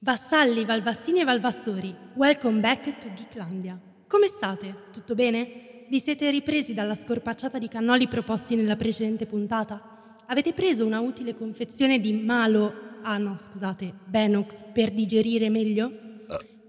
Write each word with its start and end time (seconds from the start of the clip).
Vassalli, 0.00 0.64
Valvassini 0.64 1.22
e 1.22 1.24
Valvassori, 1.24 1.92
welcome 2.14 2.60
back 2.60 2.98
to 3.00 3.12
Geeklandia. 3.14 3.76
Come 4.06 4.28
state? 4.28 4.72
Tutto 4.92 5.16
bene? 5.16 5.86
Vi 5.88 5.98
siete 5.98 6.30
ripresi 6.30 6.72
dalla 6.72 6.94
scorpacciata 6.94 7.58
di 7.58 7.66
cannoli 7.66 8.06
proposti 8.06 8.54
nella 8.54 8.76
precedente 8.76 9.26
puntata? 9.26 10.14
Avete 10.26 10.52
preso 10.52 10.86
una 10.86 11.00
utile 11.00 11.34
confezione 11.34 11.98
di 11.98 12.12
malo, 12.12 13.00
ah 13.02 13.18
no, 13.18 13.38
scusate, 13.40 13.92
Benox 14.04 14.66
per 14.72 14.92
digerire 14.92 15.48
meglio? 15.48 15.90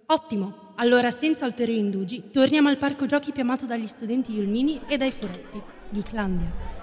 Ottimo, 0.07 0.73
allora 0.77 1.11
senza 1.11 1.45
ulteriori 1.45 1.79
indugi 1.79 2.31
torniamo 2.31 2.67
al 2.69 2.77
parco 2.77 3.05
giochi 3.05 3.31
più 3.31 3.43
amato 3.43 3.67
dagli 3.67 3.85
studenti 3.85 4.33
Iulmini 4.33 4.81
e 4.87 4.97
dai 4.97 5.11
furetti, 5.11 5.61
Geeklandia. 5.89 6.78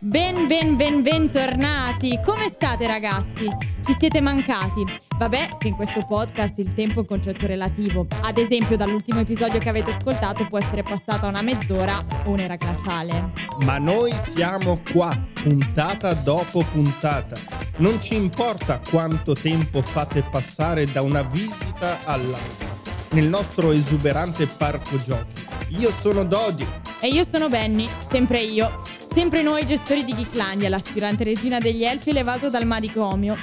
Ben 0.00 0.46
ben 0.46 0.76
ben 0.76 1.02
bentornati! 1.02 2.20
Come 2.24 2.46
state 2.46 2.86
ragazzi? 2.86 3.48
Ci 3.84 3.96
siete 3.98 4.20
mancati? 4.20 4.84
Vabbè 5.18 5.56
che 5.58 5.66
in 5.66 5.74
questo 5.74 6.04
podcast 6.06 6.56
il 6.58 6.72
tempo 6.72 6.98
è 6.98 6.98
un 7.00 7.06
concetto 7.06 7.48
relativo. 7.48 8.06
Ad 8.22 8.38
esempio 8.38 8.76
dall'ultimo 8.76 9.18
episodio 9.18 9.58
che 9.58 9.68
avete 9.68 9.90
ascoltato 9.90 10.46
può 10.46 10.58
essere 10.58 10.84
passata 10.84 11.26
una 11.26 11.42
mezz'ora 11.42 12.04
o 12.26 12.30
un'era 12.30 12.54
glaciale. 12.54 13.32
Ma 13.64 13.78
noi 13.78 14.14
siamo 14.36 14.80
qua, 14.92 15.12
puntata 15.42 16.14
dopo 16.14 16.62
puntata. 16.70 17.36
Non 17.78 18.00
ci 18.00 18.14
importa 18.14 18.80
quanto 18.88 19.32
tempo 19.32 19.82
fate 19.82 20.22
passare 20.22 20.84
da 20.84 21.02
una 21.02 21.22
visita 21.22 21.98
all'altra 22.04 22.66
nel 23.10 23.26
nostro 23.26 23.72
esuberante 23.72 24.46
parco 24.46 24.96
giochi. 24.98 25.46
Io 25.70 25.90
sono 26.00 26.24
Dodi. 26.24 26.66
E 27.00 27.08
io 27.08 27.24
sono 27.24 27.48
Benny, 27.48 27.88
sempre 28.08 28.40
io. 28.40 28.87
Sempre 29.12 29.42
noi 29.42 29.66
gestori 29.66 30.04
di 30.04 30.14
Geeklandia, 30.14 30.68
l'aspirante 30.68 31.24
regina 31.24 31.58
degli 31.58 31.84
elfi 31.84 32.12
levato 32.12 32.50
dal 32.50 32.66
manicomio. 32.66 33.36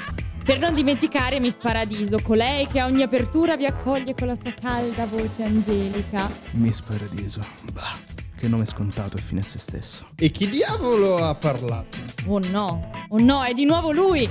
Per 0.44 0.60
non 0.60 0.74
dimenticare 0.74 1.40
Miss 1.40 1.58
Paradiso, 1.58 2.20
colei 2.22 2.68
che 2.68 2.80
a 2.80 2.86
ogni 2.86 3.02
apertura 3.02 3.58
vi 3.58 3.66
accoglie 3.66 4.13
con 4.13 4.27
la 4.27 4.36
sua 4.36 4.54
calda 4.54 5.05
voce 5.05 5.43
angelica. 5.43 6.30
Miss 6.52 6.82
Paradiso, 6.82 7.41
bah, 7.74 7.98
che 8.38 8.48
nome 8.48 8.66
scontato 8.68 9.18
e 9.18 9.21
fine 9.21 9.40
a 9.40 9.43
se 9.43 9.58
stesso. 9.58 10.05
E 10.16 10.30
chi 10.30 10.48
diavolo 10.48 11.18
ha 11.18 11.34
parlato? 11.34 11.98
Oh 12.27 12.40
no, 12.52 12.91
oh 13.10 13.20
no, 13.20 13.43
è 13.43 13.54
di 13.54 13.66
nuovo 13.66 13.91
lui! 13.91 14.30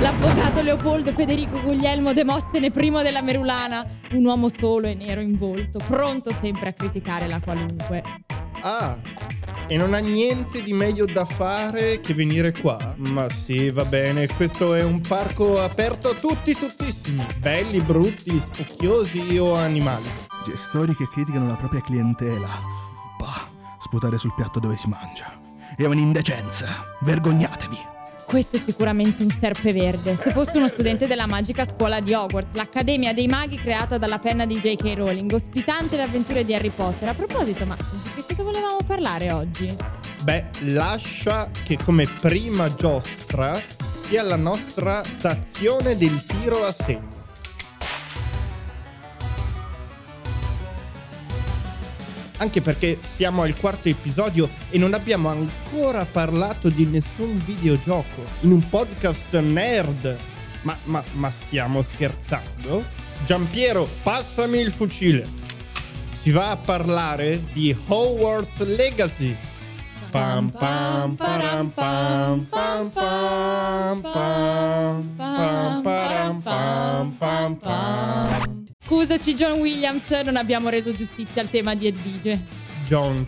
L'avvocato 0.00 0.60
Leopoldo 0.60 1.10
Federico 1.12 1.60
Guglielmo 1.62 2.12
Demostene 2.12 2.66
I 2.66 2.90
della 3.02 3.22
Merulana, 3.22 3.84
un 4.12 4.24
uomo 4.26 4.48
solo 4.48 4.88
e 4.88 4.94
nero 4.94 5.22
in 5.22 5.38
volto, 5.38 5.78
pronto 5.86 6.30
sempre 6.38 6.68
a 6.68 6.72
criticare 6.74 7.26
la 7.26 7.40
qualunque. 7.40 8.02
Ah, 8.60 8.98
e 9.68 9.76
non 9.76 9.94
ha 9.94 9.98
niente 9.98 10.62
di 10.62 10.72
meglio 10.72 11.06
da 11.06 11.24
fare 11.24 12.00
che 12.00 12.14
venire 12.14 12.52
qua? 12.52 12.94
Ma 12.98 13.28
sì, 13.28 13.70
va 13.70 13.84
bene, 13.84 14.28
questo 14.28 14.74
è 14.74 14.82
un 14.82 15.00
parco 15.00 15.60
aperto 15.60 16.10
a 16.10 16.14
tutti, 16.14 16.54
tuttissimi. 16.54 17.24
Belli, 17.38 17.80
brutti, 17.80 18.40
spocchiosi 18.52 19.38
o 19.38 19.54
animali. 19.54 20.08
Gestori 20.44 20.94
che 20.94 21.08
criticano 21.08 21.48
la 21.48 21.54
propria 21.54 21.80
clientela. 21.80 22.60
Bah, 23.18 23.48
sputare 23.78 24.18
sul 24.18 24.34
piatto 24.34 24.60
dove 24.60 24.76
si 24.76 24.88
mangia. 24.88 25.40
È 25.76 25.84
un'indecenza. 25.84 26.96
Vergognatevi. 27.00 27.94
Questo 28.26 28.56
è 28.56 28.58
sicuramente 28.58 29.22
un 29.22 29.30
serpeverde. 29.30 30.16
Se 30.16 30.32
fosse 30.32 30.56
uno 30.56 30.66
studente 30.66 31.06
della 31.06 31.26
magica 31.26 31.64
scuola 31.64 32.00
di 32.00 32.12
Hogwarts, 32.12 32.54
l'Accademia 32.54 33.14
dei 33.14 33.28
Maghi 33.28 33.56
creata 33.56 33.98
dalla 33.98 34.18
penna 34.18 34.44
di 34.44 34.56
J.K. 34.56 34.94
Rowling, 34.96 35.32
ospitante 35.32 35.94
le 35.94 36.02
avventure 36.02 36.44
di 36.44 36.52
Harry 36.52 36.70
Potter. 36.70 37.08
A 37.08 37.14
proposito, 37.14 37.64
ma 37.64 37.76
di 37.76 38.24
che 38.25 38.25
volevamo 38.46 38.78
parlare 38.86 39.32
oggi? 39.32 39.76
Beh, 40.22 40.44
lascia 40.68 41.50
che 41.64 41.76
come 41.76 42.06
prima 42.06 42.72
giostra 42.72 43.60
sia 44.02 44.22
la 44.22 44.36
nostra 44.36 45.02
stazione 45.04 45.96
del 45.96 46.24
tiro 46.24 46.64
a 46.64 46.72
segno. 46.72 47.14
anche 52.38 52.60
perché 52.60 52.98
siamo 53.16 53.40
al 53.40 53.56
quarto 53.56 53.88
episodio 53.88 54.46
e 54.68 54.76
non 54.76 54.92
abbiamo 54.92 55.30
ancora 55.30 56.04
parlato 56.04 56.68
di 56.68 56.84
nessun 56.84 57.42
videogioco 57.42 58.24
in 58.40 58.50
un 58.50 58.68
podcast 58.68 59.34
nerd. 59.38 60.18
Ma, 60.60 60.76
ma, 60.84 61.02
ma 61.12 61.30
stiamo 61.30 61.80
scherzando? 61.80 62.84
Giampiero, 63.24 63.88
passami 64.02 64.58
il 64.60 64.70
fucile. 64.70 65.45
Si 66.26 66.32
va 66.32 66.50
a 66.50 66.56
parlare 66.56 67.44
di 67.52 67.72
Hogwarts 67.86 68.58
Legacy. 68.64 69.36
Pam 70.10 70.50
pam 70.50 71.14
pam 71.14 71.70
pam 71.70 72.46
pam 72.50 72.90
pam 72.90 74.02
pam 74.02 75.82
pam 75.84 77.12
pam 77.12 77.56
pam 77.60 78.66
Scusaci 78.84 79.34
John 79.36 79.60
Williams, 79.60 80.10
non 80.24 80.34
abbiamo 80.34 80.68
reso 80.68 80.92
giustizia 80.92 81.42
al 81.42 81.48
tema 81.48 81.76
di 81.76 81.86
Edvige. 81.86 82.42
John 82.88 83.24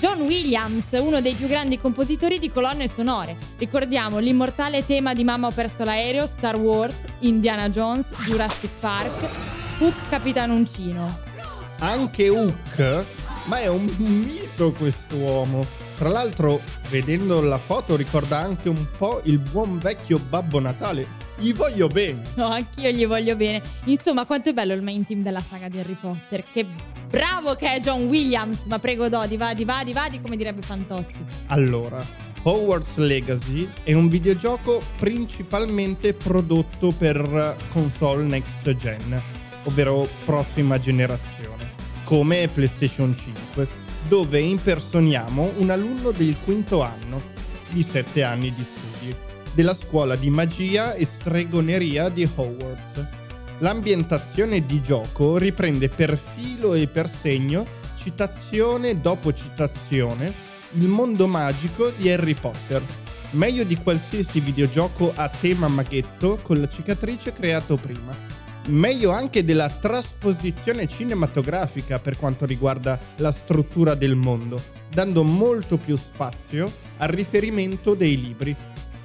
John 0.00 0.22
Williams, 0.22 0.86
uno 0.90 1.20
dei 1.20 1.34
più 1.34 1.46
grandi 1.46 1.78
compositori 1.78 2.40
di 2.40 2.50
colonne 2.50 2.88
sonore. 2.88 3.36
Ricordiamo 3.56 4.18
l'immortale 4.18 4.84
tema 4.84 5.14
di 5.14 5.22
Mamma 5.22 5.46
ho 5.46 5.52
perso 5.52 5.84
l'aereo, 5.84 6.26
Star 6.26 6.56
Wars, 6.56 6.96
Indiana 7.20 7.70
Jones, 7.70 8.08
Jurassic 8.26 8.70
Park, 8.80 9.28
Hook 9.78 10.08
Capitano 10.08 10.54
Uncino. 10.54 11.29
Anche 11.80 12.28
Hook? 12.28 13.04
Ma 13.44 13.58
è 13.58 13.66
un 13.66 13.84
mito 13.96 14.72
quest'uomo. 14.72 15.66
Tra 15.96 16.08
l'altro, 16.08 16.60
vedendo 16.88 17.40
la 17.42 17.58
foto, 17.58 17.96
ricorda 17.96 18.38
anche 18.38 18.68
un 18.68 18.86
po' 18.96 19.20
il 19.24 19.38
buon 19.38 19.78
vecchio 19.78 20.18
Babbo 20.18 20.60
Natale 20.60 21.20
gli 21.40 21.54
voglio 21.54 21.88
bene. 21.88 22.22
No, 22.34 22.48
anch'io 22.48 22.90
gli 22.90 23.06
voglio 23.06 23.34
bene. 23.34 23.62
Insomma, 23.84 24.26
quanto 24.26 24.50
è 24.50 24.52
bello 24.52 24.74
il 24.74 24.82
main 24.82 25.04
team 25.04 25.22
della 25.22 25.42
saga 25.46 25.68
di 25.68 25.78
Harry 25.78 25.96
Potter. 25.98 26.44
Che 26.52 26.66
bravo 27.08 27.54
che 27.54 27.74
è 27.74 27.80
John 27.80 28.02
Williams. 28.04 28.60
Ma 28.66 28.78
prego, 28.78 29.08
Dodi, 29.08 29.36
vadi, 29.36 29.64
vadi, 29.64 29.92
vadi, 29.92 30.20
come 30.20 30.36
direbbe 30.36 30.62
Fantozzi. 30.62 31.24
Allora, 31.46 32.04
Hogwarts 32.42 32.96
Legacy 32.96 33.68
è 33.82 33.92
un 33.94 34.08
videogioco 34.08 34.82
principalmente 34.96 36.12
prodotto 36.12 36.92
per 36.92 37.56
console 37.70 38.24
next 38.24 38.76
gen, 38.76 39.20
ovvero 39.64 40.08
prossima 40.24 40.78
generazione, 40.78 41.49
come 42.10 42.48
PlayStation 42.48 43.16
5, 43.16 43.68
dove 44.08 44.40
impersoniamo 44.40 45.52
un 45.58 45.70
alunno 45.70 46.10
del 46.10 46.36
quinto 46.44 46.82
anno 46.82 47.22
di 47.68 47.84
7 47.84 48.24
anni 48.24 48.52
di 48.52 48.64
studio 48.64 49.16
della 49.52 49.74
scuola 49.74 50.16
di 50.16 50.28
magia 50.28 50.94
e 50.94 51.04
stregoneria 51.04 52.08
di 52.08 52.28
Hogwarts. 52.34 53.06
L'ambientazione 53.58 54.66
di 54.66 54.82
gioco 54.82 55.36
riprende 55.36 55.88
per 55.88 56.18
filo 56.18 56.74
e 56.74 56.88
per 56.88 57.08
segno, 57.08 57.64
citazione 57.96 59.00
dopo 59.00 59.32
citazione, 59.32 60.34
il 60.78 60.88
mondo 60.88 61.28
magico 61.28 61.90
di 61.90 62.10
Harry 62.10 62.34
Potter, 62.34 62.82
meglio 63.32 63.62
di 63.62 63.76
qualsiasi 63.76 64.40
videogioco 64.40 65.12
a 65.14 65.28
tema 65.28 65.68
maghetto 65.68 66.40
con 66.42 66.58
la 66.60 66.68
cicatrice 66.68 67.32
creato 67.32 67.76
prima. 67.76 68.39
Meglio 68.68 69.10
anche 69.10 69.44
della 69.44 69.68
trasposizione 69.68 70.86
cinematografica 70.86 71.98
per 71.98 72.16
quanto 72.16 72.44
riguarda 72.46 72.98
la 73.16 73.32
struttura 73.32 73.94
del 73.94 74.14
mondo, 74.14 74.62
dando 74.90 75.24
molto 75.24 75.76
più 75.76 75.96
spazio 75.96 76.70
al 76.98 77.08
riferimento 77.08 77.94
dei 77.94 78.20
libri, 78.20 78.56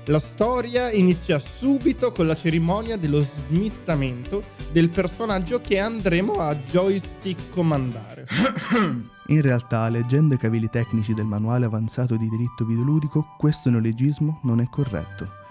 la 0.07 0.19
storia 0.19 0.91
inizia 0.91 1.39
subito 1.39 2.11
con 2.11 2.27
la 2.27 2.35
cerimonia 2.35 2.95
dello 2.95 3.23
smistamento 3.23 4.43
del 4.71 4.89
personaggio 4.89 5.61
che 5.61 5.79
andremo 5.79 6.33
a 6.33 6.53
joystick 6.55 7.49
comandare. 7.49 8.27
In 9.27 9.41
realtà, 9.41 9.89
leggendo 9.89 10.35
i 10.35 10.37
cavilli 10.37 10.69
tecnici 10.69 11.15
del 11.15 11.25
manuale 11.25 11.65
avanzato 11.65 12.17
di 12.17 12.29
diritto 12.29 12.65
videoludico, 12.65 13.33
questo 13.39 13.71
neologismo 13.71 14.39
non 14.43 14.59
è 14.59 14.69
corretto. 14.69 15.43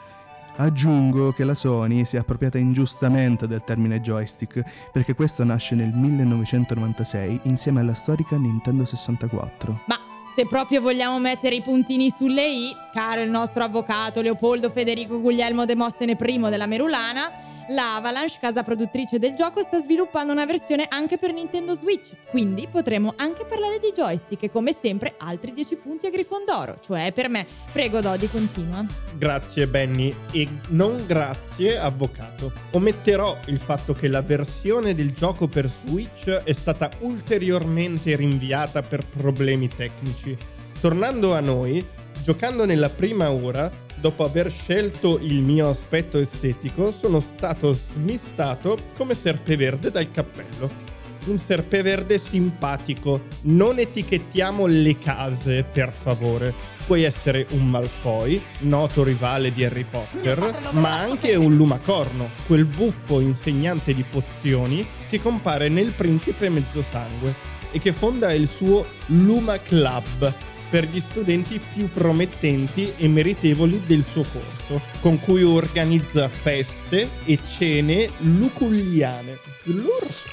Aggiungo 0.57 1.33
che 1.33 1.43
la 1.43 1.55
Sony 1.55 2.05
si 2.05 2.15
è 2.15 2.21
appropriata 2.21 2.59
ingiustamente 2.59 3.49
del 3.49 3.65
termine 3.65 4.01
joystick 4.01 4.63
perché 4.93 5.15
questo 5.15 5.43
nasce 5.43 5.75
nel 5.75 5.93
1996 5.93 7.41
insieme 7.45 7.81
alla 7.81 7.95
storica 7.95 8.37
Nintendo 8.37 8.85
64. 8.85 9.81
Ma 9.87 9.99
se 10.37 10.47
proprio 10.47 10.81
vogliamo 10.81 11.19
mettere 11.19 11.57
i 11.57 11.63
puntini 11.63 12.09
sulle 12.09 12.49
i, 12.49 12.77
caro 12.93 13.23
il 13.23 13.31
nostro 13.31 13.65
avvocato 13.65 14.21
Leopoldo 14.21 14.71
Federico 14.71 15.21
Guglielmo 15.21 15.65
Demostene 15.65 16.17
I 16.21 16.39
della 16.49 16.67
Merulana, 16.67 17.31
la 17.69 17.97
Avalanche, 17.97 18.37
casa 18.41 18.63
produttrice 18.63 19.19
del 19.19 19.35
gioco, 19.35 19.61
sta 19.61 19.79
sviluppando 19.79 20.33
una 20.33 20.45
versione 20.45 20.87
anche 20.89 21.19
per 21.19 21.33
Nintendo 21.33 21.75
Switch, 21.75 22.11
quindi 22.31 22.69
potremo 22.71 23.15
anche 23.17 23.45
parlare 23.45 23.79
di 23.79 23.93
joystick 23.95 24.43
e 24.45 24.51
come 24.51 24.73
sempre 24.73 25.15
altri 25.19 25.53
10 25.53 25.77
punti 25.77 26.07
a 26.07 26.11
Grifondoro, 26.11 26.79
cioè 26.85 27.13
per 27.13 27.29
me. 27.29 27.47
Prego 27.73 28.01
Dodi, 28.01 28.29
continua. 28.29 28.85
Grazie 29.17 29.67
Benny 29.67 30.15
e 30.33 30.49
non 30.69 31.05
grazie 31.07 31.79
avvocato. 31.79 32.53
Ometterò 32.73 33.39
il 33.47 33.59
fatto 33.59 33.95
che 33.95 34.09
la 34.09 34.23
versione 34.23 34.95
del 34.95 35.13
gioco 35.13 35.49
per 35.49 35.69
Switch 35.69 36.29
è 36.29 36.53
stata 36.53 36.91
ulteriormente 37.01 38.15
rinviata 38.17 38.83
per 38.83 39.07
problemi 39.07 39.69
tecnici. 39.69 40.37
Tornando 40.81 41.35
a 41.35 41.41
noi, 41.41 41.85
giocando 42.23 42.67
nella 42.67 42.91
prima 42.91 43.31
ora, 43.31 43.71
dopo 44.05 44.23
aver 44.23 44.53
scelto 44.53 45.19
il 45.19 45.41
mio 45.41 45.71
aspetto 45.71 46.19
estetico, 46.19 46.93
sono 46.93 47.21
stato 47.21 47.73
smistato 47.73 48.77
come 48.99 49.15
serpeverde 49.15 49.91
dal 49.91 50.11
cappello 50.11 50.93
un 51.27 51.39
serpeverde 51.39 52.19
simpatico. 52.19 53.23
Non 53.45 53.79
etichettiamo 53.79 54.67
le 54.67 54.99
case, 54.99 55.65
per 55.65 55.91
favore. 55.91 56.53
Puoi 56.85 57.03
essere 57.03 57.47
un 57.53 57.67
Malfoy, 57.67 58.43
noto 58.59 59.03
rivale 59.03 59.51
di 59.51 59.65
Harry 59.65 59.87
Potter, 59.89 60.71
ma 60.73 60.99
anche 60.99 61.35
un 61.35 61.57
Lumacorno, 61.57 62.29
quel 62.47 62.67
buffo 62.67 63.21
insegnante 63.21 63.95
di 63.95 64.03
pozioni 64.03 64.87
che 65.09 65.19
compare 65.19 65.71
nel 65.71 65.93
Principe 65.93 66.51
Mezzosangue 66.51 67.35
e 67.71 67.79
che 67.79 67.93
fonda 67.93 68.35
il 68.35 68.51
suo 68.51 68.85
Luma 69.07 69.59
Club 69.61 70.53
per 70.75 70.89
gli 70.89 70.99
studenti 70.99 71.61
più 71.61 71.89
promettenti 71.89 72.95
e 72.97 73.07
meritevoli 73.07 73.85
del 73.87 74.03
suo 74.03 74.25
corso, 74.25 74.83
con 74.99 75.21
cui 75.21 75.45
organizza 75.45 76.29
feste 76.29 77.09
e 77.23 77.39
cene 77.57 78.11
luculliane. 78.19 79.39
Slurp! 79.63 80.33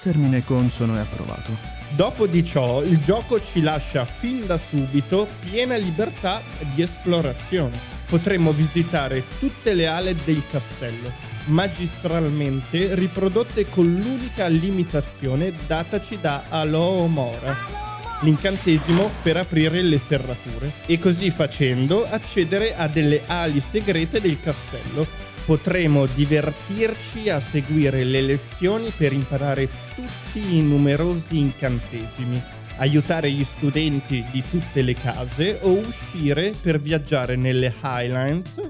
Termine 0.00 0.42
consono 0.44 0.96
e 0.96 1.00
approvato. 1.00 1.58
Dopo 1.94 2.26
di 2.26 2.42
ciò, 2.42 2.82
il 2.82 3.02
gioco 3.02 3.38
ci 3.38 3.60
lascia 3.60 4.06
fin 4.06 4.46
da 4.46 4.56
subito 4.56 5.28
piena 5.40 5.76
libertà 5.76 6.42
di 6.74 6.80
esplorazione. 6.80 7.78
Potremo 8.06 8.52
visitare 8.52 9.24
tutte 9.38 9.74
le 9.74 9.88
ale 9.88 10.14
del 10.24 10.42
castello, 10.50 11.12
magistralmente 11.48 12.94
riprodotte 12.94 13.68
con 13.68 13.84
l'unica 13.84 14.46
limitazione 14.46 15.52
dataci 15.66 16.18
da 16.18 16.44
Aloomora, 16.48 17.85
l'incantesimo 18.22 19.10
per 19.22 19.36
aprire 19.36 19.82
le 19.82 19.98
serrature, 19.98 20.72
e 20.86 20.98
così 20.98 21.30
facendo 21.30 22.06
accedere 22.08 22.74
a 22.74 22.88
delle 22.88 23.22
ali 23.26 23.60
segrete 23.60 24.20
del 24.20 24.40
castello. 24.40 25.06
Potremo 25.44 26.06
divertirci 26.06 27.30
a 27.30 27.40
seguire 27.40 28.02
le 28.02 28.20
lezioni 28.20 28.90
per 28.96 29.12
imparare 29.12 29.68
tutti 29.94 30.56
i 30.56 30.60
numerosi 30.60 31.38
incantesimi, 31.38 32.42
aiutare 32.78 33.30
gli 33.30 33.44
studenti 33.44 34.24
di 34.32 34.42
tutte 34.42 34.82
le 34.82 34.94
case 34.94 35.58
o 35.62 35.78
uscire 35.78 36.52
per 36.60 36.80
viaggiare 36.80 37.36
nelle 37.36 37.72
Highlands 37.80 38.60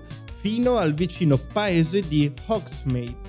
fino 0.41 0.77
al 0.77 0.93
vicino 0.93 1.39
paese 1.39 2.07
di 2.07 2.31
Hogsmeade 2.47 3.25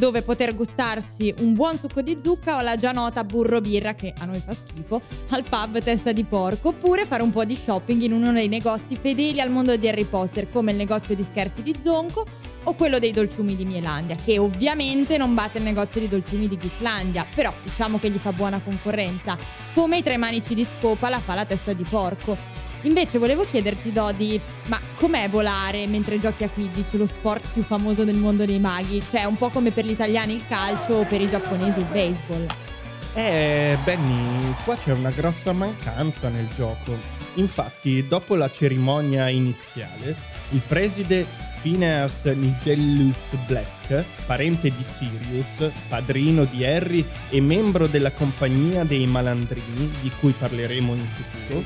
dove 0.00 0.22
poter 0.22 0.54
gustarsi 0.54 1.34
un 1.40 1.52
buon 1.52 1.76
succo 1.76 2.00
di 2.00 2.16
zucca 2.18 2.56
o 2.56 2.62
la 2.62 2.76
già 2.76 2.90
nota 2.90 3.22
burro 3.22 3.60
birra 3.60 3.94
che 3.94 4.14
a 4.18 4.24
noi 4.24 4.42
fa 4.42 4.54
schifo, 4.54 5.02
al 5.28 5.44
pub 5.46 5.78
testa 5.78 6.10
di 6.12 6.24
porco, 6.24 6.68
oppure 6.68 7.04
fare 7.04 7.22
un 7.22 7.28
po' 7.28 7.44
di 7.44 7.54
shopping 7.54 8.00
in 8.00 8.14
uno 8.14 8.32
dei 8.32 8.48
negozi 8.48 8.96
fedeli 8.96 9.42
al 9.42 9.50
mondo 9.50 9.76
di 9.76 9.86
Harry 9.86 10.06
Potter, 10.06 10.48
come 10.48 10.70
il 10.70 10.78
negozio 10.78 11.14
di 11.14 11.22
scherzi 11.22 11.60
di 11.62 11.76
Zonco 11.84 12.24
o 12.62 12.72
quello 12.72 12.98
dei 12.98 13.12
dolciumi 13.12 13.54
di 13.54 13.66
Mielandia, 13.66 14.16
che 14.16 14.38
ovviamente 14.38 15.18
non 15.18 15.34
batte 15.34 15.58
il 15.58 15.64
negozio 15.64 16.00
di 16.00 16.08
dolciumi 16.08 16.48
di 16.48 16.56
Geeklandia, 16.56 17.26
però 17.34 17.52
diciamo 17.62 17.98
che 17.98 18.08
gli 18.08 18.18
fa 18.18 18.32
buona 18.32 18.58
concorrenza, 18.58 19.36
come 19.74 19.98
i 19.98 20.02
tre 20.02 20.16
manici 20.16 20.54
di 20.54 20.64
scopa 20.64 21.10
la 21.10 21.18
fa 21.18 21.34
la 21.34 21.44
testa 21.44 21.74
di 21.74 21.84
porco. 21.84 22.59
Invece 22.82 23.18
volevo 23.18 23.44
chiederti, 23.44 23.92
Dodi, 23.92 24.40
ma 24.66 24.80
com'è 24.96 25.28
volare 25.28 25.86
mentre 25.86 26.18
giochi 26.18 26.44
a 26.44 26.48
Quidditch, 26.48 26.94
lo 26.94 27.06
sport 27.06 27.52
più 27.52 27.62
famoso 27.62 28.04
del 28.04 28.16
mondo 28.16 28.46
dei 28.46 28.58
maghi? 28.58 29.02
Cioè, 29.10 29.24
un 29.24 29.36
po' 29.36 29.50
come 29.50 29.70
per 29.70 29.84
gli 29.84 29.90
italiani 29.90 30.34
il 30.34 30.46
calcio 30.48 30.94
o 30.94 31.04
per 31.04 31.20
i 31.20 31.28
giapponesi 31.28 31.78
il 31.78 31.86
baseball. 31.86 32.46
Eh, 33.12 33.76
Benny, 33.84 34.54
qua 34.64 34.76
c'è 34.76 34.92
una 34.92 35.10
grossa 35.10 35.52
mancanza 35.52 36.28
nel 36.28 36.48
gioco. 36.56 36.96
Infatti, 37.34 38.06
dopo 38.06 38.34
la 38.34 38.50
cerimonia 38.50 39.28
iniziale, 39.28 40.16
il 40.50 40.60
preside 40.66 41.26
Phineas 41.62 42.24
Nigellus 42.24 43.16
Black, 43.46 44.04
parente 44.24 44.70
di 44.70 44.82
Sirius, 44.82 45.70
padrino 45.88 46.44
di 46.44 46.64
Harry 46.64 47.04
e 47.28 47.40
membro 47.40 47.86
della 47.86 48.12
compagnia 48.12 48.84
dei 48.84 49.06
malandrini, 49.06 49.90
di 50.00 50.10
cui 50.18 50.32
parleremo 50.32 50.94
in 50.94 51.06
futuro, 51.06 51.62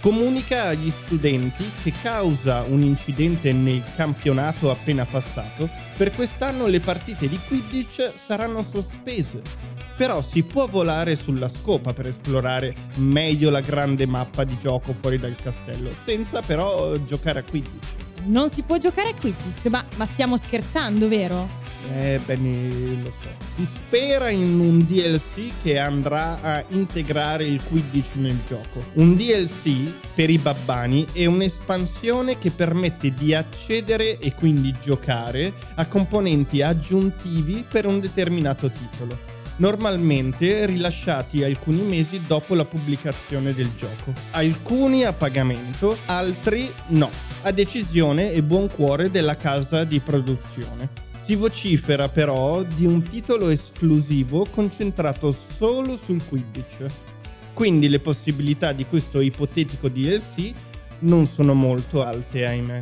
comunica 0.00 0.68
agli 0.68 0.90
studenti 0.90 1.68
che 1.82 1.92
causa 2.02 2.62
un 2.68 2.82
incidente 2.82 3.52
nel 3.52 3.82
campionato 3.96 4.70
appena 4.70 5.04
passato, 5.04 5.68
per 5.96 6.12
quest'anno 6.12 6.66
le 6.66 6.80
partite 6.80 7.28
di 7.28 7.38
Quidditch 7.46 8.12
saranno 8.14 8.62
sospese. 8.62 9.42
Però 9.96 10.22
si 10.22 10.42
può 10.42 10.66
volare 10.66 11.16
sulla 11.16 11.48
scopa 11.48 11.92
per 11.92 12.06
esplorare 12.06 12.74
meglio 12.96 13.50
la 13.50 13.60
grande 13.60 14.06
mappa 14.06 14.42
di 14.42 14.56
gioco 14.58 14.94
fuori 14.94 15.18
dal 15.18 15.36
castello, 15.36 15.90
senza 16.04 16.40
però 16.40 16.96
giocare 17.04 17.40
a 17.40 17.42
Quidditch 17.42 18.10
non 18.26 18.50
si 18.50 18.62
può 18.62 18.78
giocare 18.78 19.10
a 19.10 19.14
Quidditch, 19.14 19.66
ma, 19.66 19.84
ma 19.96 20.06
stiamo 20.06 20.36
scherzando, 20.36 21.08
vero? 21.08 21.60
Eh, 21.90 22.20
bene, 22.24 23.02
lo 23.02 23.12
so. 23.20 23.28
Si 23.56 23.64
spera 23.64 24.30
in 24.30 24.60
un 24.60 24.84
DLC 24.84 25.50
che 25.62 25.78
andrà 25.78 26.40
a 26.40 26.64
integrare 26.68 27.44
il 27.44 27.60
Quidditch 27.62 28.14
nel 28.14 28.38
gioco. 28.46 28.84
Un 28.94 29.16
DLC 29.16 29.90
per 30.14 30.30
i 30.30 30.38
babbani 30.38 31.06
è 31.12 31.26
un'espansione 31.26 32.38
che 32.38 32.50
permette 32.50 33.12
di 33.12 33.34
accedere 33.34 34.18
e 34.18 34.34
quindi 34.34 34.74
giocare 34.80 35.52
a 35.74 35.86
componenti 35.86 36.62
aggiuntivi 36.62 37.64
per 37.68 37.86
un 37.86 38.00
determinato 38.00 38.70
titolo 38.70 39.31
normalmente 39.62 40.66
rilasciati 40.66 41.44
alcuni 41.44 41.82
mesi 41.82 42.20
dopo 42.26 42.56
la 42.56 42.64
pubblicazione 42.64 43.54
del 43.54 43.70
gioco. 43.76 44.12
Alcuni 44.32 45.04
a 45.04 45.12
pagamento, 45.12 45.96
altri 46.06 46.68
no, 46.88 47.08
a 47.42 47.52
decisione 47.52 48.32
e 48.32 48.42
buon 48.42 48.68
cuore 48.68 49.08
della 49.08 49.36
casa 49.36 49.84
di 49.84 50.00
produzione. 50.00 50.90
Si 51.16 51.36
vocifera 51.36 52.08
però 52.08 52.64
di 52.64 52.86
un 52.86 53.02
titolo 53.02 53.50
esclusivo 53.50 54.48
concentrato 54.50 55.32
solo 55.32 55.96
sul 55.96 56.26
Quidditch. 56.26 56.84
Quindi 57.52 57.88
le 57.88 58.00
possibilità 58.00 58.72
di 58.72 58.84
questo 58.84 59.20
ipotetico 59.20 59.88
DLC 59.88 60.52
non 61.00 61.26
sono 61.26 61.54
molto 61.54 62.02
alte, 62.02 62.44
ahimè. 62.44 62.80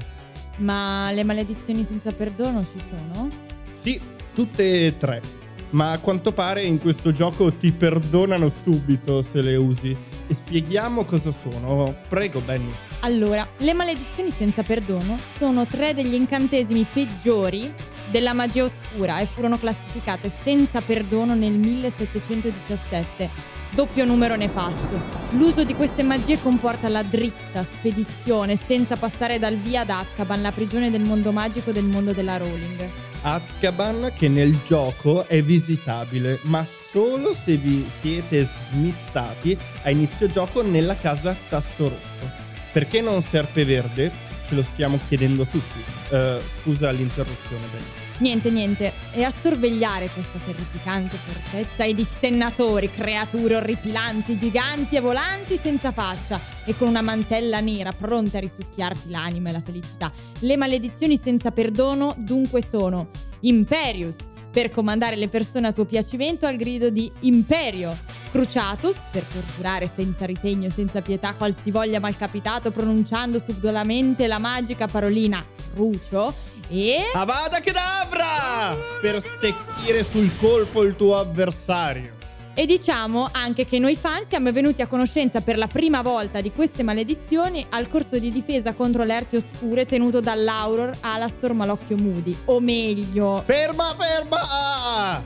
Ma 0.58 1.10
le 1.12 1.24
maledizioni 1.24 1.84
senza 1.84 2.10
perdono 2.12 2.64
ci 2.64 2.82
sono? 2.88 3.28
Sì, 3.74 4.00
tutte 4.32 4.86
e 4.86 4.96
tre 4.96 5.39
ma 5.70 5.92
a 5.92 5.98
quanto 5.98 6.32
pare 6.32 6.62
in 6.62 6.78
questo 6.78 7.12
gioco 7.12 7.52
ti 7.52 7.72
perdonano 7.72 8.48
subito 8.48 9.22
se 9.22 9.42
le 9.42 9.56
usi. 9.56 9.96
E 10.26 10.34
spieghiamo 10.34 11.04
cosa 11.04 11.32
sono. 11.32 11.94
Prego, 12.08 12.40
Benny. 12.40 12.72
Allora, 13.00 13.46
le 13.58 13.72
maledizioni 13.72 14.30
senza 14.30 14.62
perdono 14.62 15.18
sono 15.38 15.66
tre 15.66 15.94
degli 15.94 16.14
incantesimi 16.14 16.86
peggiori 16.92 17.72
della 18.10 18.32
magia 18.32 18.64
oscura 18.64 19.20
e 19.20 19.26
furono 19.26 19.58
classificate 19.58 20.30
senza 20.42 20.80
perdono 20.80 21.34
nel 21.34 21.56
1717. 21.56 23.58
Doppio 23.72 24.04
numero 24.04 24.34
nefasto. 24.34 25.00
L'uso 25.30 25.64
di 25.64 25.74
queste 25.74 26.02
magie 26.02 26.40
comporta 26.40 26.88
la 26.88 27.02
dritta 27.02 27.64
spedizione 27.64 28.56
senza 28.56 28.96
passare 28.96 29.38
dal 29.38 29.56
via 29.56 29.82
ad 29.82 29.90
Azkaban, 29.90 30.42
la 30.42 30.50
prigione 30.50 30.90
del 30.90 31.02
mondo 31.02 31.30
magico 31.30 31.70
del 31.70 31.84
mondo 31.84 32.12
della 32.12 32.36
Rowling. 32.36 33.09
Azkaban 33.22 34.12
che 34.14 34.28
nel 34.28 34.58
gioco 34.66 35.26
è 35.26 35.42
visitabile, 35.42 36.38
ma 36.42 36.66
solo 36.90 37.34
se 37.34 37.56
vi 37.56 37.86
siete 38.00 38.46
smistati 38.46 39.56
a 39.82 39.90
inizio 39.90 40.26
gioco 40.26 40.62
nella 40.62 40.96
casa 40.96 41.36
Tasso 41.48 41.88
Rosso. 41.88 42.32
Perché 42.72 43.00
non 43.00 43.20
Serpe 43.20 43.64
Verde? 43.64 44.10
Ce 44.48 44.54
lo 44.54 44.62
stiamo 44.62 44.98
chiedendo 45.06 45.44
tutti. 45.44 45.84
Uh, 46.10 46.40
scusa 46.62 46.90
l'interruzione, 46.90 47.66
Ben. 47.70 47.99
Niente, 48.20 48.50
niente, 48.50 48.92
è 49.12 49.22
a 49.22 49.30
sorvegliare 49.30 50.10
questa 50.10 50.38
terrificante 50.44 51.16
fortezza 51.16 51.84
e 51.84 51.94
dissennatori, 51.94 52.90
creature 52.90 53.56
orripilanti, 53.56 54.36
giganti 54.36 54.96
e 54.96 55.00
volanti 55.00 55.56
senza 55.56 55.90
faccia 55.90 56.38
e 56.66 56.76
con 56.76 56.88
una 56.88 57.00
mantella 57.00 57.60
nera 57.60 57.92
pronta 57.92 58.36
a 58.36 58.40
risucchiarti 58.40 59.08
l'anima 59.08 59.48
e 59.48 59.52
la 59.52 59.62
felicità. 59.62 60.12
Le 60.40 60.56
maledizioni 60.58 61.18
senza 61.18 61.50
perdono 61.50 62.14
dunque 62.18 62.62
sono 62.62 63.08
Imperius, 63.40 64.16
per 64.50 64.70
comandare 64.70 65.16
le 65.16 65.28
persone 65.28 65.68
a 65.68 65.72
tuo 65.72 65.86
piacimento 65.86 66.44
al 66.44 66.56
grido 66.56 66.90
di 66.90 67.10
Imperio. 67.20 67.96
Cruciatus, 68.30 68.96
per 69.10 69.24
torturare 69.24 69.86
senza 69.86 70.26
ritegno 70.26 70.66
e 70.66 70.70
senza 70.70 71.00
pietà 71.00 71.34
qualsivoglia 71.34 72.00
malcapitato 72.00 72.70
pronunciando 72.70 73.38
subdolamente 73.38 74.26
la 74.26 74.38
magica 74.38 74.86
parolina 74.86 75.44
Crucio 75.72 76.34
e... 76.68 77.10
Avada 77.14 77.60
Kedavra! 77.60 78.76
Per 79.00 79.20
stecchire 79.20 80.04
sul 80.04 80.30
colpo 80.38 80.82
il 80.82 80.96
tuo 80.96 81.16
avversario. 81.18 82.18
E 82.54 82.66
diciamo 82.66 83.28
anche 83.32 83.64
che 83.64 83.78
noi 83.78 83.96
fan 83.96 84.26
siamo 84.26 84.52
venuti 84.52 84.82
a 84.82 84.86
conoscenza 84.86 85.40
per 85.40 85.56
la 85.56 85.66
prima 85.66 86.02
volta 86.02 86.40
di 86.40 86.52
queste 86.52 86.82
maledizioni 86.82 87.64
al 87.70 87.88
corso 87.88 88.18
di 88.18 88.30
difesa 88.30 88.74
contro 88.74 89.04
le 89.04 89.14
arti 89.14 89.36
oscure 89.36 89.86
tenuto 89.86 90.20
dall'Auror 90.20 90.94
Alastor 91.00 91.54
Malocchio 91.54 91.96
Moody. 91.96 92.36
O 92.46 92.60
meglio... 92.60 93.42
Ferma, 93.46 93.94
ferma! 93.96 95.24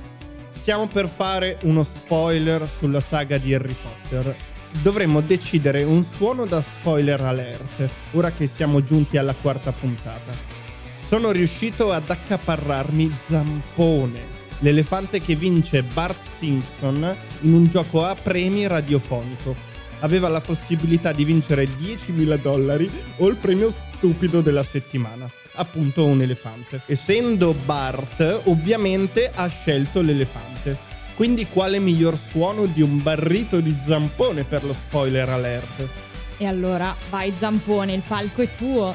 Stiamo 0.52 0.86
per 0.86 1.08
fare 1.08 1.58
uno 1.62 1.82
spoiler 1.82 2.68
sulla 2.78 3.00
saga 3.00 3.36
di 3.38 3.52
Harry 3.52 3.74
Potter 3.74 4.36
dovremmo 4.82 5.20
decidere 5.20 5.82
un 5.84 6.04
suono 6.04 6.44
da 6.46 6.62
spoiler 6.62 7.20
alert, 7.20 7.88
ora 8.12 8.32
che 8.32 8.46
siamo 8.46 8.82
giunti 8.82 9.16
alla 9.16 9.34
quarta 9.34 9.72
puntata. 9.72 10.32
Sono 10.96 11.30
riuscito 11.30 11.92
ad 11.92 12.08
accaparrarmi 12.08 13.10
Zampone, 13.28 14.22
l'elefante 14.60 15.20
che 15.20 15.36
vince 15.36 15.82
Bart 15.82 16.22
Simpson 16.38 17.16
in 17.42 17.52
un 17.52 17.66
gioco 17.66 18.04
a 18.04 18.14
premi 18.14 18.66
radiofonico. 18.66 19.54
Aveva 20.00 20.28
la 20.28 20.40
possibilità 20.40 21.12
di 21.12 21.24
vincere 21.24 21.64
10.000 21.64 22.38
dollari 22.40 22.90
o 23.18 23.28
il 23.28 23.36
premio 23.36 23.70
stupido 23.70 24.40
della 24.40 24.64
settimana 24.64 25.30
appunto 25.54 26.04
un 26.06 26.20
elefante. 26.20 26.82
Essendo 26.86 27.54
Bart, 27.54 28.42
ovviamente 28.44 29.30
ha 29.32 29.46
scelto 29.48 30.00
l'elefante. 30.00 30.93
Quindi 31.14 31.46
quale 31.46 31.78
miglior 31.78 32.18
suono 32.18 32.66
di 32.66 32.82
un 32.82 33.00
barrito 33.00 33.60
di 33.60 33.76
zampone 33.86 34.42
per 34.42 34.64
lo 34.64 34.74
spoiler 34.74 35.28
alert? 35.28 35.88
E 36.38 36.46
allora 36.46 36.94
vai 37.08 37.32
zampone, 37.38 37.92
il 37.92 38.02
palco 38.06 38.42
è 38.42 38.48
tuo. 38.56 38.94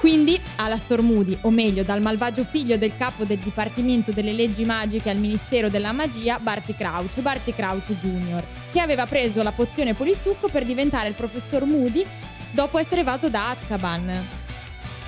Quindi 0.00 0.40
alla 0.56 0.78
Stormudi, 0.78 1.36
o 1.42 1.50
meglio 1.50 1.82
dal 1.82 2.00
malvagio 2.00 2.42
figlio 2.42 2.78
del 2.78 2.96
capo 2.96 3.24
del 3.24 3.36
Dipartimento 3.36 4.12
delle 4.12 4.32
Leggi 4.32 4.64
Magiche 4.64 5.10
al 5.10 5.18
Ministero 5.18 5.68
della 5.68 5.92
Magia, 5.92 6.38
Barty 6.38 6.74
Crouch, 6.74 7.20
Barty 7.20 7.52
Crouch 7.52 7.94
Jr., 8.00 8.42
che 8.72 8.80
aveva 8.80 9.04
preso 9.04 9.42
la 9.42 9.52
pozione 9.52 9.92
polisucco 9.92 10.48
per 10.48 10.64
diventare 10.64 11.08
il 11.08 11.14
professor 11.14 11.66
Moody 11.66 12.06
dopo 12.50 12.78
essere 12.78 13.02
evaso 13.02 13.28
da 13.28 13.50
Azkaban 13.50 14.39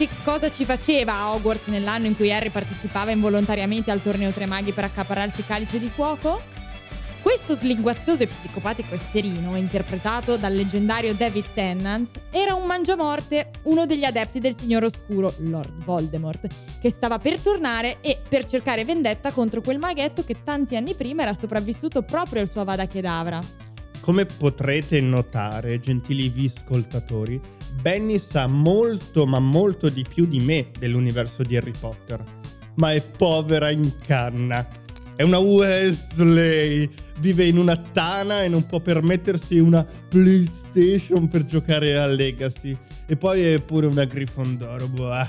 che 0.06 0.16
cosa 0.24 0.50
ci 0.50 0.64
faceva 0.64 1.30
Hogwarts 1.30 1.68
nell'anno 1.68 2.06
in 2.06 2.16
cui 2.16 2.32
Harry 2.32 2.50
partecipava 2.50 3.12
involontariamente 3.12 3.90
al 3.90 4.02
torneo 4.02 4.30
Tre 4.30 4.46
Maghi 4.46 4.72
per 4.72 4.84
accaparrarsi 4.84 5.44
calice 5.44 5.78
di 5.78 5.88
fuoco? 5.88 6.42
Questo 7.22 7.54
slinguazzoso 7.54 8.24
e 8.24 8.26
psicopatico 8.26 8.94
esserino, 8.94 9.54
interpretato 9.54 10.36
dal 10.36 10.54
leggendario 10.54 11.14
David 11.14 11.44
Tennant, 11.54 12.20
era 12.30 12.54
un 12.54 12.66
mangiamorte, 12.66 13.50
uno 13.64 13.86
degli 13.86 14.02
adepti 14.02 14.40
del 14.40 14.58
Signore 14.58 14.86
Oscuro, 14.86 15.32
Lord 15.38 15.84
Voldemort, 15.84 16.48
che 16.80 16.90
stava 16.90 17.20
per 17.20 17.38
tornare 17.38 17.98
e 18.00 18.18
per 18.28 18.44
cercare 18.44 18.84
vendetta 18.84 19.30
contro 19.30 19.60
quel 19.60 19.78
maghetto 19.78 20.24
che 20.24 20.42
tanti 20.42 20.74
anni 20.74 20.94
prima 20.94 21.22
era 21.22 21.32
sopravvissuto 21.32 22.02
proprio 22.02 22.40
al 22.40 22.50
suo 22.50 22.62
Avada 22.62 22.88
Kedavra. 22.88 23.38
Come 24.00 24.26
potrete 24.26 25.00
notare, 25.00 25.78
gentili 25.78 26.28
viscoltatori, 26.28 27.40
Benny 27.80 28.18
sa 28.18 28.46
molto 28.46 29.26
ma 29.26 29.38
molto 29.38 29.88
di 29.88 30.04
più 30.08 30.26
di 30.26 30.40
me 30.40 30.70
dell'universo 30.78 31.42
di 31.42 31.56
Harry 31.56 31.72
Potter. 31.78 32.22
Ma 32.76 32.92
è 32.92 33.02
povera 33.02 33.70
in 33.70 33.92
canna. 34.06 34.66
È 35.16 35.22
una 35.22 35.38
Wesley. 35.38 36.88
Vive 37.18 37.44
in 37.44 37.58
una 37.58 37.76
tana 37.76 38.42
e 38.42 38.48
non 38.48 38.66
può 38.66 38.80
permettersi 38.80 39.58
una 39.58 39.84
PlayStation 39.84 41.28
per 41.28 41.44
giocare 41.44 41.98
a 41.98 42.06
Legacy. 42.06 42.76
E 43.06 43.16
poi 43.16 43.42
è 43.42 43.60
pure 43.60 43.86
una 43.86 44.04
Grifondoro. 44.04 44.88
Boh. 44.88 45.26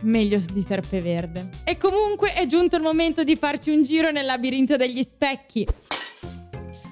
Meglio 0.00 0.40
di 0.52 0.62
Serpeverde. 0.62 1.48
E 1.64 1.76
comunque 1.78 2.34
è 2.34 2.44
giunto 2.46 2.76
il 2.76 2.82
momento 2.82 3.24
di 3.24 3.36
farci 3.36 3.70
un 3.70 3.82
giro 3.82 4.10
nel 4.10 4.26
labirinto 4.26 4.76
degli 4.76 5.02
specchi. 5.02 5.66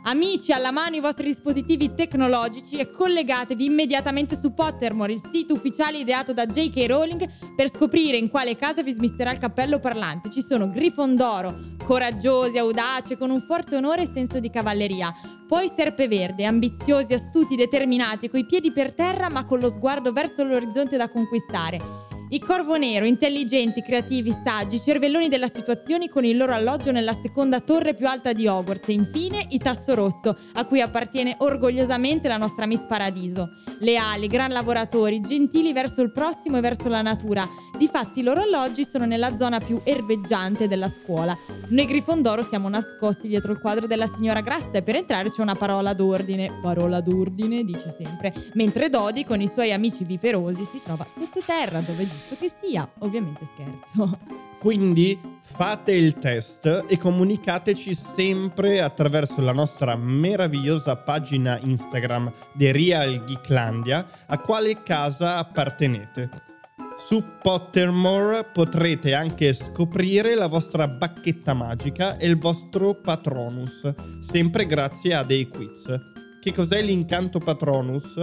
Amici, 0.04 0.50
alla 0.50 0.72
mano 0.72 0.96
i 0.96 1.00
vostri 1.00 1.26
dispositivi 1.26 1.94
tecnologici 1.94 2.76
e 2.76 2.90
collegatevi 2.90 3.64
immediatamente 3.64 4.36
su 4.36 4.52
Pottermore, 4.52 5.12
il 5.12 5.22
sito 5.32 5.54
ufficiale 5.54 5.98
ideato 5.98 6.32
da 6.32 6.44
J.K. 6.44 6.86
Rowling 6.88 7.54
per 7.54 7.70
scoprire 7.70 8.16
in 8.16 8.28
quale 8.28 8.56
casa 8.56 8.82
vi 8.82 8.90
smisterà 8.90 9.30
il 9.30 9.38
cappello 9.38 9.78
parlante. 9.78 10.28
Ci 10.32 10.42
sono 10.42 10.68
Grifondoro, 10.68 11.54
coraggiosi, 11.84 12.58
audaci, 12.58 13.16
con 13.16 13.30
un 13.30 13.42
forte 13.42 13.76
onore 13.76 14.02
e 14.02 14.10
senso 14.12 14.40
di 14.40 14.50
cavalleria. 14.50 15.14
Poi 15.46 15.68
Serpeverde, 15.68 16.46
ambiziosi, 16.46 17.14
astuti, 17.14 17.54
determinati, 17.54 18.28
coi 18.28 18.44
piedi 18.44 18.72
per 18.72 18.94
terra 18.94 19.30
ma 19.30 19.44
con 19.44 19.60
lo 19.60 19.68
sguardo 19.68 20.12
verso 20.12 20.42
l'orizzonte 20.42 20.96
da 20.96 21.08
conquistare. 21.08 22.11
I 22.32 22.38
Corvo 22.38 22.78
Nero, 22.78 23.04
intelligenti, 23.04 23.82
creativi, 23.82 24.34
saggi, 24.42 24.80
cervelloni 24.80 25.28
della 25.28 25.48
situazione 25.48 26.08
con 26.08 26.24
il 26.24 26.38
loro 26.38 26.54
alloggio 26.54 26.90
nella 26.90 27.12
seconda 27.12 27.60
torre 27.60 27.92
più 27.92 28.08
alta 28.08 28.32
di 28.32 28.46
Hogwarts 28.46 28.88
e 28.88 28.92
infine 28.92 29.44
i 29.50 29.58
Tasso 29.58 29.94
Rosso, 29.94 30.38
a 30.54 30.64
cui 30.64 30.80
appartiene 30.80 31.34
orgogliosamente 31.36 32.28
la 32.28 32.38
nostra 32.38 32.64
Miss 32.64 32.86
Paradiso. 32.86 33.50
Leali, 33.80 34.28
gran 34.28 34.50
lavoratori, 34.50 35.20
gentili 35.20 35.74
verso 35.74 36.00
il 36.00 36.10
prossimo 36.10 36.56
e 36.56 36.60
verso 36.62 36.88
la 36.88 37.02
natura. 37.02 37.46
Difatti 37.76 38.20
i 38.20 38.22
loro 38.22 38.42
alloggi 38.42 38.84
sono 38.84 39.04
nella 39.04 39.34
zona 39.34 39.58
più 39.58 39.80
erbeggiante 39.82 40.68
della 40.68 40.88
scuola. 40.88 41.36
Noi 41.68 41.86
Grifondoro 41.86 42.42
siamo 42.42 42.68
nascosti 42.68 43.28
dietro 43.28 43.52
il 43.52 43.58
quadro 43.58 43.86
della 43.86 44.06
signora 44.06 44.40
Grassa 44.40 44.72
e 44.74 44.82
per 44.82 44.94
entrare 44.94 45.30
c'è 45.30 45.42
una 45.42 45.56
parola 45.56 45.92
d'ordine. 45.92 46.60
Parola 46.62 47.00
d'ordine, 47.00 47.64
dice 47.64 47.90
sempre. 47.90 48.32
Mentre 48.54 48.88
Dodi 48.88 49.24
con 49.24 49.40
i 49.40 49.48
suoi 49.48 49.72
amici 49.72 50.04
viperosi 50.04 50.64
si 50.64 50.80
trova 50.82 51.04
sottoterra 51.12 51.80
dove 51.80 52.04
giusto 52.22 52.36
che 52.38 52.50
sia. 52.60 52.88
Ovviamente 52.98 53.46
scherzo. 53.52 54.18
Quindi 54.58 55.18
fate 55.42 55.92
il 55.92 56.14
test 56.14 56.86
e 56.88 56.96
comunicateci 56.96 57.94
sempre 57.94 58.80
attraverso 58.80 59.40
la 59.40 59.52
nostra 59.52 59.96
meravigliosa 59.96 60.96
pagina 60.96 61.58
Instagram 61.58 62.32
di 62.54 62.70
Real 62.70 63.24
Geeklandia 63.24 64.06
a 64.26 64.38
quale 64.38 64.82
casa 64.82 65.36
appartenete. 65.36 66.50
Su 66.96 67.24
Pottermore 67.42 68.44
potrete 68.44 69.12
anche 69.14 69.52
scoprire 69.52 70.36
la 70.36 70.46
vostra 70.46 70.86
bacchetta 70.86 71.52
magica 71.52 72.16
e 72.16 72.28
il 72.28 72.38
vostro 72.38 72.94
Patronus, 72.94 73.92
sempre 74.20 74.66
grazie 74.66 75.14
a 75.14 75.24
dei 75.24 75.48
quiz. 75.48 76.11
Che 76.42 76.52
cos'è 76.52 76.82
l'incanto 76.82 77.38
Patronus? 77.38 78.14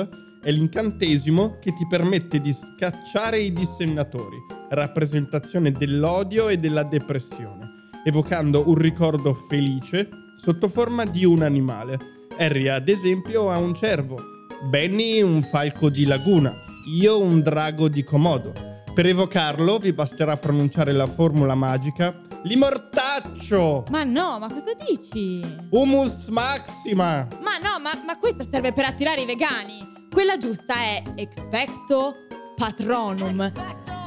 è 0.42 0.52
l'incantesimo 0.52 1.58
che 1.58 1.74
ti 1.74 1.88
permette 1.88 2.42
di 2.42 2.52
scacciare 2.54 3.40
i 3.40 3.54
dissennatori, 3.54 4.36
rappresentazione 4.72 5.72
dell'odio 5.72 6.50
e 6.50 6.58
della 6.58 6.84
depressione, 6.84 7.92
evocando 8.04 8.68
un 8.68 8.76
ricordo 8.76 9.34
felice 9.34 10.10
sotto 10.36 10.68
forma 10.68 11.06
di 11.06 11.24
un 11.24 11.44
animale. 11.44 11.98
Harry 12.38 12.68
ad 12.68 12.90
esempio 12.90 13.52
ha 13.52 13.58
un 13.58 13.74
cervo, 13.74 14.18
Benny 14.70 15.22
un 15.22 15.42
falco 15.42 15.90
di 15.90 16.04
laguna, 16.04 16.52
io 16.94 17.22
un 17.22 17.40
drago 17.40 17.88
di 17.88 18.04
comodo. 18.04 18.52
Per 18.94 19.06
evocarlo 19.06 19.78
vi 19.78 19.94
basterà 19.94 20.36
pronunciare 20.36 20.92
la 20.92 21.08
formula 21.08 21.56
magica 21.56 22.28
Limortaccio! 22.44 23.84
Ma 23.90 24.04
no, 24.04 24.40
ma 24.40 24.48
cosa 24.48 24.72
dici? 24.74 25.42
Humus 25.72 26.28
maxima! 26.28 27.28
Ma 27.42 27.58
no, 27.58 27.80
ma, 27.82 27.92
ma 28.06 28.18
questa 28.18 28.46
serve 28.46 28.72
per 28.72 28.86
attirare 28.86 29.22
i 29.22 29.26
vegani! 29.26 30.08
Quella 30.10 30.38
giusta 30.38 30.76
è 30.76 31.04
expecto 31.16 32.16
patronum. 32.56 33.52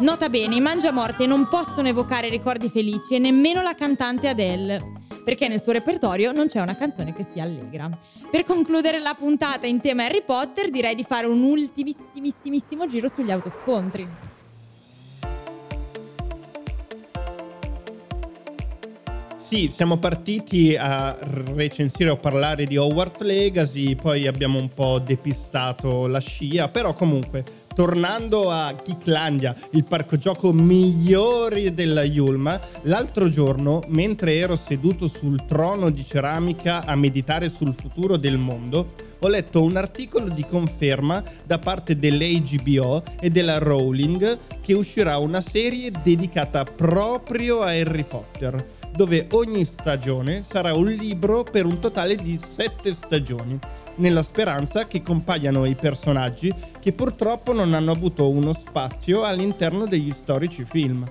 Nota 0.01 0.29
bene, 0.31 0.55
i 0.55 0.61
mangiamorte 0.61 1.27
non 1.27 1.47
possono 1.49 1.89
evocare 1.89 2.29
ricordi 2.29 2.71
felici 2.71 3.15
e 3.15 3.19
nemmeno 3.19 3.61
la 3.61 3.75
cantante 3.75 4.29
Adele, 4.29 4.81
perché 5.25 5.47
nel 5.47 5.61
suo 5.61 5.73
repertorio 5.73 6.33
non 6.33 6.49
c'è 6.49 6.61
una 6.61 6.77
canzone 6.77 7.13
che 7.13 7.27
sia 7.31 7.43
allegra. 7.43 7.91
Per 8.31 8.45
concludere 8.45 8.99
la 8.99 9.15
puntata 9.15 9.67
in 9.67 9.81
tema 9.81 10.05
Harry 10.05 10.23
Potter, 10.25 10.71
direi 10.71 10.95
di 10.95 11.05
fare 11.05 11.27
un 11.27 11.43
ultimissimissimo 11.43 12.87
giro 12.87 13.09
sugli 13.09 13.31
autoscontri. 13.31 14.09
Sì, 19.53 19.69
siamo 19.69 19.99
partiti 19.99 20.75
a 20.79 21.15
recensire 21.55 22.09
o 22.09 22.17
parlare 22.17 22.65
di 22.65 22.79
Hogwarts 22.79 23.21
Legacy, 23.21 23.95
poi 23.97 24.27
abbiamo 24.27 24.59
un 24.59 24.71
po' 24.71 24.99
depistato 24.99 26.07
la 26.07 26.21
scia, 26.21 26.71
però 26.71 26.95
comunque 26.95 27.45
tornando 27.75 28.51
a 28.51 28.75
Geeklandia, 28.75 29.55
il 29.73 29.85
parco 29.85 30.17
gioco 30.17 30.55
migliore 30.55 31.75
della 31.75 32.03
Yulma, 32.03 32.59
l'altro 32.85 33.29
giorno, 33.29 33.83
mentre 33.89 34.37
ero 34.37 34.57
seduto 34.57 35.07
sul 35.07 35.45
trono 35.45 35.91
di 35.91 36.03
ceramica 36.03 36.87
a 36.87 36.97
meditare 36.97 37.51
sul 37.51 37.75
futuro 37.75 38.17
del 38.17 38.39
mondo, 38.39 38.95
ho 39.19 39.29
letto 39.29 39.63
un 39.63 39.77
articolo 39.77 40.31
di 40.31 40.47
conferma 40.47 41.23
da 41.45 41.59
parte 41.59 41.99
dell'HBO 41.99 43.03
e 43.21 43.29
della 43.29 43.59
Rowling 43.59 44.39
che 44.63 44.73
uscirà 44.73 45.19
una 45.19 45.43
serie 45.43 45.93
dedicata 46.03 46.65
proprio 46.65 47.61
a 47.61 47.73
Harry 47.73 48.05
Potter 48.05 48.81
dove 48.95 49.27
ogni 49.33 49.65
stagione 49.65 50.43
sarà 50.43 50.75
un 50.75 50.87
libro 50.87 51.43
per 51.45 51.65
un 51.65 51.79
totale 51.79 52.15
di 52.15 52.39
sette 52.55 52.93
stagioni, 52.93 53.59
nella 53.97 54.23
speranza 54.23 54.87
che 54.87 55.03
compaiano 55.03 55.65
i 55.65 55.75
personaggi 55.75 56.53
che 56.79 56.93
purtroppo 56.93 57.53
non 57.53 57.75
hanno 57.75 57.91
avuto 57.91 58.29
uno 58.29 58.53
spazio 58.53 59.23
all'interno 59.23 59.87
degli 59.87 60.13
storici 60.13 60.65
film. 60.65 61.11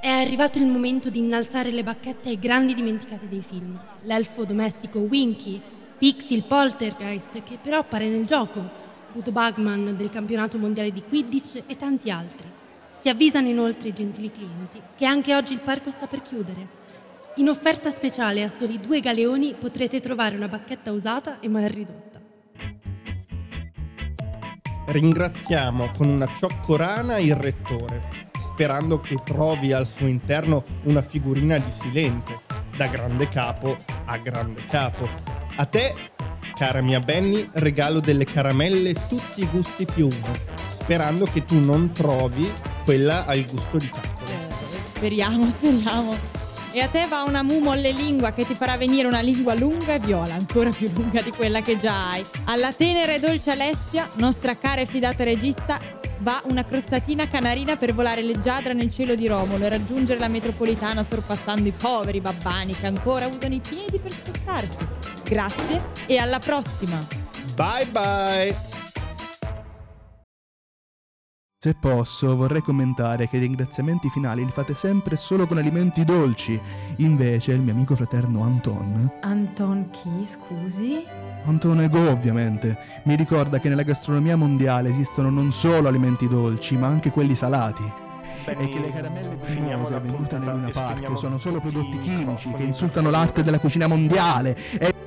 È 0.00 0.08
arrivato 0.08 0.58
il 0.58 0.64
momento 0.64 1.10
di 1.10 1.18
innalzare 1.18 1.70
le 1.70 1.82
bacchette 1.82 2.30
ai 2.30 2.38
grandi 2.38 2.72
dimenticati 2.72 3.28
dei 3.28 3.42
film. 3.42 3.78
L'elfo 4.02 4.44
domestico 4.46 5.00
Winky, 5.00 5.60
Pixie 5.98 6.40
poltergeist 6.40 7.42
che 7.42 7.58
però 7.62 7.80
appare 7.80 8.08
nel 8.08 8.24
gioco, 8.24 8.66
Ludo 9.12 9.30
Bagman 9.30 9.96
del 9.98 10.08
campionato 10.08 10.56
mondiale 10.56 10.90
di 10.90 11.02
Quidditch 11.02 11.64
e 11.66 11.76
tanti 11.76 12.10
altri. 12.10 12.59
Si 13.00 13.08
avvisano 13.08 13.48
inoltre 13.48 13.88
i 13.88 13.92
gentili 13.94 14.30
clienti 14.30 14.78
che 14.94 15.06
anche 15.06 15.34
oggi 15.34 15.54
il 15.54 15.60
parco 15.60 15.90
sta 15.90 16.06
per 16.06 16.20
chiudere. 16.20 16.68
In 17.36 17.48
offerta 17.48 17.90
speciale 17.90 18.42
a 18.42 18.50
soli 18.50 18.78
due 18.78 19.00
galeoni 19.00 19.54
potrete 19.58 20.00
trovare 20.00 20.36
una 20.36 20.48
bacchetta 20.48 20.92
usata 20.92 21.40
e 21.40 21.48
mal 21.48 21.62
ridotta. 21.62 22.20
Ringraziamo 24.88 25.92
con 25.96 26.10
una 26.10 26.30
cioccorana 26.36 27.16
il 27.16 27.34
rettore, 27.34 28.28
sperando 28.38 29.00
che 29.00 29.16
trovi 29.24 29.72
al 29.72 29.86
suo 29.86 30.06
interno 30.06 30.64
una 30.82 31.00
figurina 31.00 31.56
di 31.56 31.70
Silente, 31.70 32.42
da 32.76 32.86
grande 32.88 33.28
capo 33.28 33.78
a 34.04 34.18
grande 34.18 34.62
capo. 34.64 35.08
A 35.56 35.64
te, 35.64 35.94
cara 36.54 36.82
mia 36.82 37.00
Benny, 37.00 37.48
regalo 37.54 37.98
delle 38.00 38.26
caramelle 38.26 38.92
tutti 38.92 39.40
i 39.40 39.48
gusti 39.50 39.86
più 39.86 40.04
uno, 40.04 40.36
sperando 40.68 41.24
che 41.24 41.46
tu 41.46 41.58
non 41.60 41.92
trovi 41.92 42.52
quella 42.84 43.24
al 43.26 43.44
gusto 43.44 43.78
di 43.78 43.88
cappole. 43.88 44.38
Speriamo, 44.94 45.48
speriamo. 45.50 46.38
E 46.72 46.80
a 46.80 46.86
te 46.86 47.06
va 47.08 47.22
una 47.22 47.42
mu 47.42 47.58
molle 47.58 47.90
lingua 47.90 48.32
che 48.32 48.46
ti 48.46 48.54
farà 48.54 48.76
venire 48.76 49.08
una 49.08 49.20
lingua 49.20 49.54
lunga 49.54 49.94
e 49.94 49.98
viola, 49.98 50.34
ancora 50.34 50.70
più 50.70 50.88
lunga 50.94 51.20
di 51.20 51.30
quella 51.30 51.62
che 51.62 51.76
già 51.76 52.10
hai. 52.10 52.24
Alla 52.44 52.72
tenera 52.72 53.12
e 53.12 53.18
dolce 53.18 53.50
Alessia, 53.50 54.08
nostra 54.14 54.56
cara 54.56 54.80
e 54.80 54.86
fidata 54.86 55.24
regista, 55.24 55.80
va 56.18 56.40
una 56.44 56.64
crostatina 56.64 57.26
canarina 57.26 57.76
per 57.76 57.92
volare 57.92 58.22
leggiadra 58.22 58.72
nel 58.72 58.92
cielo 58.92 59.16
di 59.16 59.26
Romolo 59.26 59.64
e 59.64 59.68
raggiungere 59.68 60.20
la 60.20 60.28
metropolitana 60.28 61.02
sorpassando 61.02 61.68
i 61.68 61.72
poveri 61.72 62.20
babbani 62.20 62.72
che 62.74 62.86
ancora 62.86 63.26
usano 63.26 63.54
i 63.54 63.60
piedi 63.66 63.98
per 63.98 64.12
spostarsi. 64.12 64.78
Grazie 65.24 65.82
e 66.06 66.18
alla 66.18 66.38
prossima! 66.38 66.98
Bye 67.56 67.86
bye! 67.86 68.69
Se 71.62 71.74
posso, 71.74 72.36
vorrei 72.36 72.62
commentare 72.62 73.28
che 73.28 73.36
i 73.36 73.40
ringraziamenti 73.40 74.08
finali 74.08 74.42
li 74.42 74.50
fate 74.50 74.74
sempre 74.74 75.18
solo 75.18 75.46
con 75.46 75.58
alimenti 75.58 76.06
dolci. 76.06 76.58
Invece, 76.96 77.52
il 77.52 77.60
mio 77.60 77.74
amico 77.74 77.94
fraterno 77.94 78.42
Anton. 78.42 79.18
Anton 79.20 79.90
chi, 79.90 80.24
scusi? 80.24 81.04
Anton 81.44 81.82
Ego, 81.82 82.08
ovviamente. 82.08 82.78
Mi 83.04 83.14
ricorda 83.14 83.58
che 83.58 83.68
nella 83.68 83.82
gastronomia 83.82 84.36
mondiale 84.36 84.88
esistono 84.88 85.28
non 85.28 85.52
solo 85.52 85.88
alimenti 85.88 86.26
dolci, 86.28 86.78
ma 86.78 86.86
anche 86.86 87.10
quelli 87.10 87.34
salati. 87.34 87.82
Benny, 88.46 88.64
e 88.64 88.68
che 88.72 88.80
le 88.80 88.92
caramelle 88.92 89.28
la 89.28 90.00
vendute 90.00 90.16
puntata 90.16 90.38
nel 90.38 90.54
Luna 90.54 90.70
Park 90.70 91.18
sono 91.18 91.36
solo 91.36 91.60
prodotti 91.60 91.98
chimici 91.98 92.50
che 92.52 92.62
insultano 92.62 93.10
l'arte 93.10 93.42
della 93.42 93.58
cucina 93.58 93.86
mondiale. 93.86 94.56
E 94.78 94.99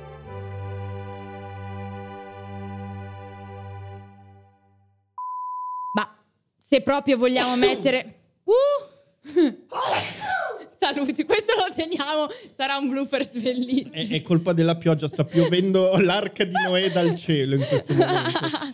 se 6.74 6.80
proprio 6.80 7.16
vogliamo 7.16 7.54
mettere... 7.56 8.14
Uh! 8.44 9.32
Saluti, 10.78 11.24
questo 11.24 11.54
lo 11.56 11.74
teniamo, 11.74 12.28
sarà 12.54 12.76
un 12.76 12.90
bloopers 12.90 13.40
bellissimo. 13.40 13.92
È, 13.92 14.06
è 14.08 14.22
colpa 14.22 14.52
della 14.52 14.76
pioggia, 14.76 15.08
sta 15.08 15.24
piovendo 15.24 15.96
l'arca 16.02 16.44
di 16.44 16.52
Noè 16.52 16.90
dal 16.90 17.16
cielo 17.16 17.54
in 17.54 17.64
questo 17.66 17.94
momento. 17.94 18.72